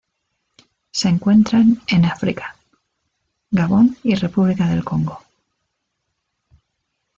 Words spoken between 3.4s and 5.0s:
Gabón y República del